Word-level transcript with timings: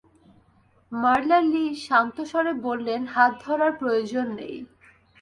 মারলা 0.91 1.39
Lee 1.43 1.65
শান্ত 1.85 2.17
স্বরে 2.31 2.53
বললেন, 2.67 3.01
হাত 3.13 3.33
ধরার 3.45 3.71
প্রয়োজন 3.81 4.25
নেই। 4.39 4.55